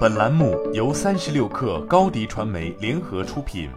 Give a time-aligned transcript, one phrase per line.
[0.00, 3.70] 本栏目由三十六氪高低传媒联合出品。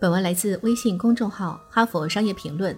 [0.00, 2.74] 本文来自微信公众号《哈佛商业评论》。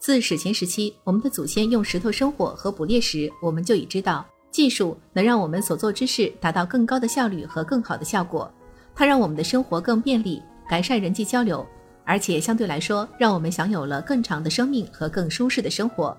[0.00, 8.52] 自史前时期，我们的祖先用石头生火和捕猎时，我们就已知道技术能让我们所做之事达到更高的效率和更好的效果。
[8.94, 11.64] 它让我们的生活更便利，改善人际交流，
[12.04, 16.16] 而且相对来说，让我们享有了更长的生命和更舒适的生活。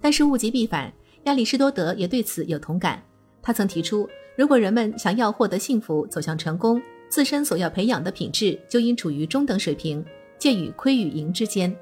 [0.00, 0.92] 但是物极必反。
[1.26, 3.02] 亚里士多德也对此有同感。
[3.42, 10.04] 他曾提出，如果人们想要获得幸福、走向成功，自身所要培养的品质就应处于中等水平，
[10.38, 11.74] 介于亏与盈之间。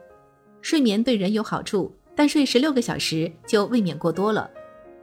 [0.63, 4.51] 睡眠对人有好处，但睡十六个小时就未免过多了。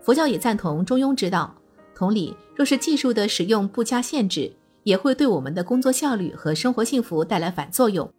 [0.02, 1.56] 佛教也赞同中庸之道。
[1.94, 8.12] 同理，若是技术的使用不加限制，也会对我们的工作效率和生活幸福带来反作用。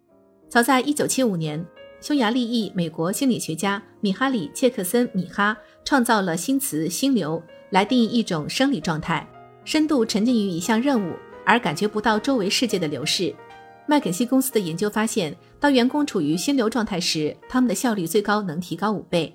[0.47, 1.65] 早在一九七五年。
[2.03, 9.25] 匈牙利裔美国心理学家米哈里切克森米哈创造了新词“心流”来定义一种生理状态，
[9.63, 11.13] 深度沉浸于一项任务
[11.45, 13.33] 而感觉不到周围世界的流逝。
[13.87, 19.33] 麦肯锡公司的研究发现，当员工处于心流状态时，他们的效率最高能提高五倍。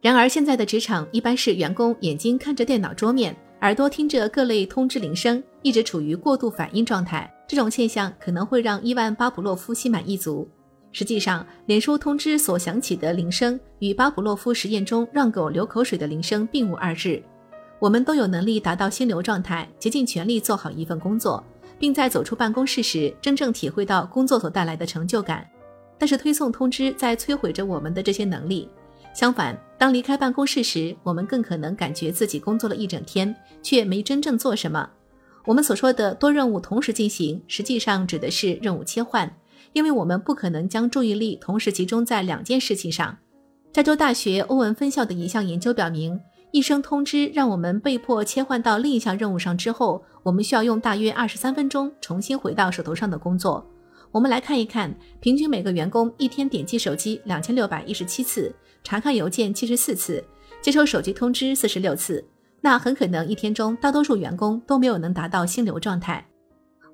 [0.00, 7.32] 然而，现在的职场一般是员工眼睛看着电脑桌面，耳朵听着各类通知铃声，一直处于过度反应状态。
[7.46, 10.48] 这种现象可能会让伊万巴甫洛夫心满意足。
[10.92, 17.22] 实际上，脸书通知所响起的铃声与巴甫洛夫实验中让狗流口水的铃声并无二致。
[17.78, 21.42] 我们都有能力达到心流状态，竭尽全力做好一份工作，
[21.78, 25.44] 并在走出办公室时真正体会到工作所带来的成就感。
[25.98, 28.68] 但是，推送通知在摧毁着我们的这些能力。
[29.14, 34.88] 相反，当离开办公室时，我们更可能感觉自己工作了一整天，却没真正做什么。
[35.44, 39.30] 我们所说的多任务同时进行，实际上指的是任务切换。
[39.72, 43.16] 因为我们不可能将注意力同时集中在两件事情上。
[43.72, 46.20] 加州大学欧文分校的一项研究表明，
[46.50, 53.66] 一声通知让我们被迫切换到另一项任务上之后，我们需要用大约二十三分钟重新回到手头上的工作。
[54.10, 58.54] 我们来看一看，平均每个员工一天点击手机两千六百一十七次，
[58.84, 60.22] 查看邮件七十四次，
[60.60, 62.22] 接收手机通知四十六次。
[62.60, 66.24] 那很可能一天中大多数员工都没有能达到心流状态。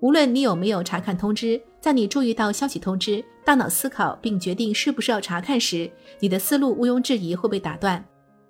[0.00, 8.04] 无论你有没有查看通知，在你注意到消息通知、大脑思考并决定是不是要查看时，你的思路毋庸置疑会被打断。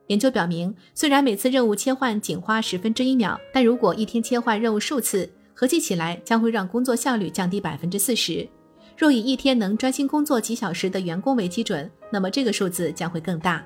[0.08, 8.46] 研究表明，虽然每次任务切换仅花十分之一秒，但如果一天切换任务数次，合计起来将会让工作效率降低百分之四十。
[8.96, 13.64] 若以一天能专心工作几小时的员工为基准，那么这个数字将会更大。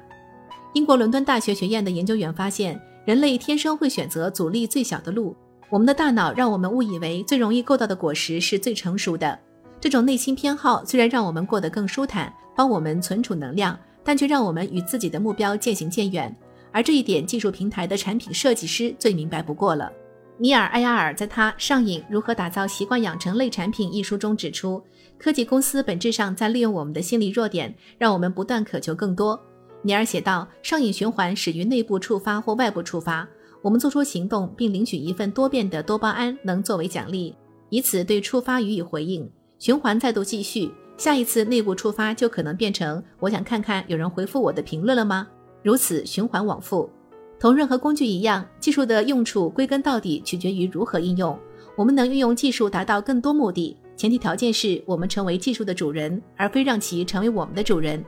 [0.74, 5.36] 英国伦敦大学学院的研究员发现，人类天生会选择阻力最小的路。
[5.72, 9.38] 我们的大脑让我们误以为最容易够到的果实是最成熟的。
[9.80, 16.36] 这种内心偏好虽然让我们过得更舒坦，帮我们存储能量，但却让我们与自己的目标渐行渐远。
[16.72, 19.90] 而这一点，技术平台的产品设计师最明白不过了。
[20.36, 24.82] 尼尔·艾亚尔在他《上瘾：如何打造习惯养成类产品》一书中指出，
[25.18, 29.40] 科技公司本质上在利用我们的心理弱点，让我们不断渴求更多。
[29.80, 33.26] 尼尔写道：“上瘾循环始于内部触发或外部触发。”
[33.62, 37.34] 我们做出行动，并领取一份多变的多巴胺，能作为奖励，
[37.70, 39.30] 以此对触发予以回应。
[39.58, 45.28] 循环再度继续，下一次内部触发就可能变成“我想看看有人回复我的评论了吗”，
[45.62, 46.90] 如此循环往复。
[47.38, 51.38] 同任何工具一样，技术的用处归根到底取决于如何应用。
[51.76, 58.04] 我们能运用技术达到更多目的，前提条件是我们成为技术的主人，而非让其成为我们的主人。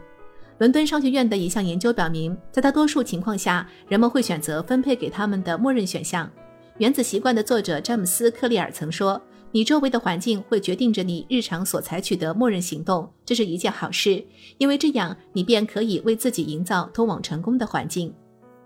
[0.58, 6.26] 伦敦商学院的一项研究表明，在大多数情况下，人们会选择分配给他们的默认选项。
[6.78, 9.20] 《原子习惯》的作者詹姆斯·克利尔曾说
[9.50, 14.24] ：“你周围的环境会决定着你日常所采取的默认行动，这是一件好事，
[14.58, 18.14] 因为这样你便可以为自己营造通往成功的环境。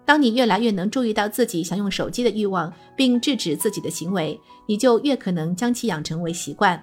[0.05, 6.83] 当你越来越能注意到自己想用手机的欲望，并制止自己的行为，你就越可能将其养成为习惯。”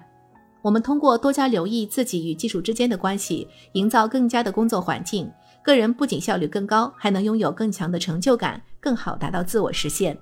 [0.66, 5.30] 我们通过多加留意自己与技术之间的关系，营造更加的工作环境，
[5.62, 10.18] 个人不仅效率更高，还能拥有更强的成就感，更好达到自我实现。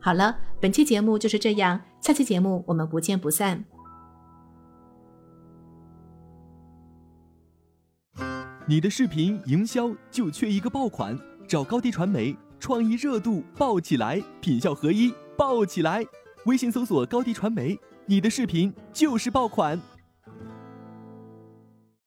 [0.00, 3.62] 好了，本期节目就是这样，下期节目我们不见不散。
[8.66, 16.02] 你的视频营销就缺一个爆款，找高低传媒，创意热度爆起来，品效合一爆起来。
[16.46, 17.78] 微信搜索高低传媒。
[18.06, 19.80] 你的视频就是爆款。